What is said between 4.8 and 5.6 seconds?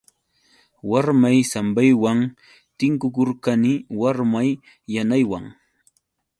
yanaywan.